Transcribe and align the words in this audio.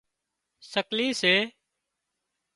سڪلي 0.71 1.07
سي 1.21 1.35